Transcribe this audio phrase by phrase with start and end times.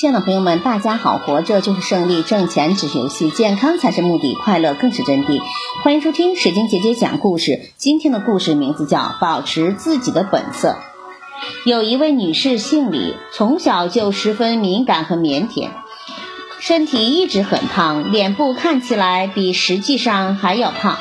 [0.00, 1.18] 亲爱的朋友们，大家好！
[1.18, 5.40] 活着就是胜利，挣钱只是游戏，健康才是目的，快乐更是真谛。
[5.82, 7.72] 欢迎收听水晶姐姐讲故事。
[7.78, 10.76] 今天的故事名字叫《保持自己的本色》。
[11.68, 15.70] 有一位女士姓李，从小就十分敏感和腼腆，
[16.60, 20.96] 身体一直很胖，脸部看起来比实际上还要胖。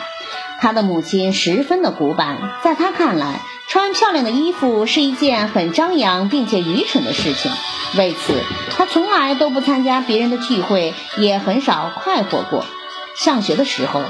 [0.60, 3.42] 她的母亲十分的古板，在她看来，
[3.78, 7.52] 穿漂亮的衣服是一件很张扬并且愚蠢的事情。
[7.96, 8.34] 为此，
[8.72, 12.66] 他从来都不参加别人的聚会，也很少快活过。
[13.16, 14.02] 上学的时候，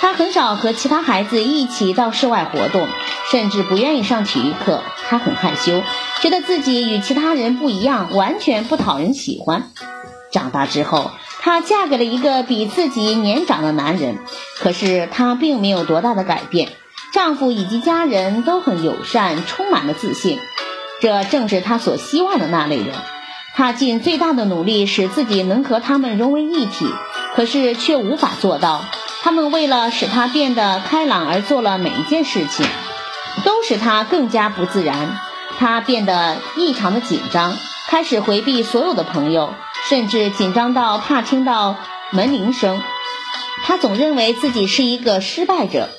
[0.00, 2.88] 他很少和其他孩子一起到室外活动，
[3.30, 4.82] 甚至不愿意上体育课。
[5.08, 5.84] 他很害羞，
[6.20, 9.70] 觉得自己与其他人不一样，完全不讨人喜欢。
[10.32, 14.18] 长大之后，她嫁给了一个比自己年长的男人，
[14.58, 16.70] 可是她并没有多大的改变。
[17.12, 20.40] 丈夫以及家人都很友善，充满了自信，
[21.00, 22.94] 这正是她所希望的那类人。
[23.54, 26.86] 他尽最大的努力使自己能和他们融为一体，
[27.34, 28.82] 可是却无法做到。
[29.22, 32.64] 他们为了使他变得开朗而做了每一件事情，
[33.44, 35.18] 都使他更加不自然。
[35.58, 37.54] 他变得异常的紧张，
[37.88, 39.52] 开始回避所有的朋友，
[39.90, 41.76] 甚至紧张到怕听到
[42.10, 42.80] 门铃声。
[43.64, 45.90] 她总认为自己是一个失败者，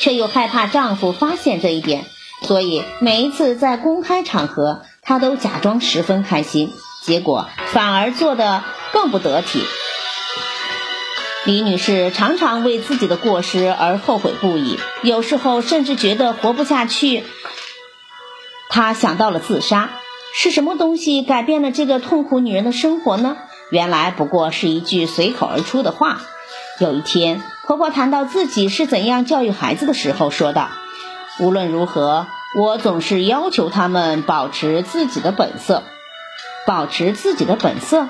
[0.00, 2.04] 却又害怕丈夫发现这一点，
[2.42, 4.82] 所以每一次在公开场合。
[5.02, 9.62] 她都假装十分开心，结果反而做得更不得体。
[11.44, 17.22] 李女士常常为自己的过失而后悔不已，有时候甚至觉得活不下去。
[18.70, 19.90] 她想到了自杀。
[20.36, 23.36] 是什么东西改变了这个痛苦女人的生活呢？
[23.70, 26.20] 原来不过是一句随口而出的话。
[26.80, 30.68] 有一天，婆婆谈到自己是怎样教育孩子的时候，说道
[31.40, 35.82] ：“无论如何。”我总是要求他们保持自己的本色，
[36.68, 38.08] 保持自己的本色，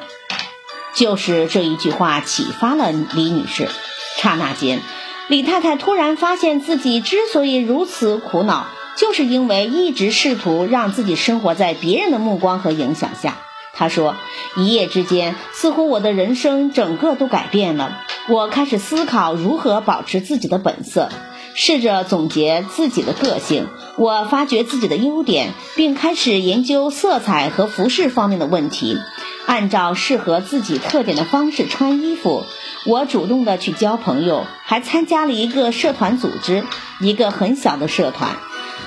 [0.93, 3.71] 就是这一句话启发了李女士。
[4.19, 4.83] 刹那间，
[5.29, 8.67] 李太太突然发现自己之所以如此苦恼，
[8.99, 13.39] 就是因为一直试图让自己生活在别人的目光和影响下。
[13.73, 14.15] 她说
[14.59, 17.99] ：“一夜之间，似乎我的人生整个都改变了。
[18.29, 21.11] 我开始思考如何保持自己的本色。”
[21.57, 28.99] 试着总结自己的个性，我发掘自己的优点，并开始研究色彩和服饰方面的问题，
[29.47, 32.43] 按照适合自己特点的方式穿衣服。
[32.87, 36.65] 我主动的去交朋友，还参加了一个社团组织，
[36.99, 38.31] 一个很小的社团。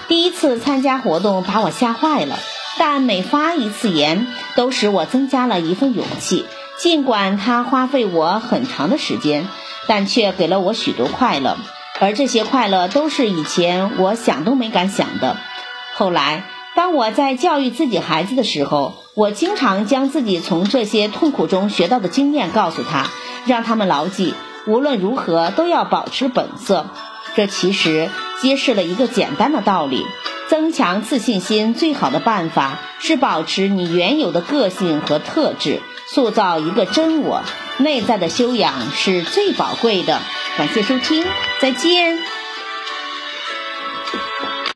[0.10, 2.38] 第一次参加活动把我吓坏了，
[2.78, 4.28] 但每发一次言，
[4.58, 6.44] 都使我增加了一份勇气。
[6.80, 9.48] 尽管它花费我很长的时间，
[9.88, 11.58] 但却给了我许多快乐。
[12.00, 15.38] 而这些快乐都是以前我想都没敢想的。
[15.96, 16.44] 后来，
[16.76, 23.08] 当我在教育自己孩子的时候，我经常将自己从这些痛苦中学到的经验告诉他，
[23.48, 24.36] 让他们牢记，
[24.68, 26.92] 无论如何都要保持本色。
[27.36, 28.12] 这其实
[28.42, 30.06] 揭示了一个简单的道理：
[30.50, 37.44] 增强自信心最好的办法是保持你原有的个性和特质，塑造一个真我。
[37.78, 40.20] 内在的修养是最宝贵的。
[40.58, 41.24] 感谢收听，
[41.62, 42.37] 再见。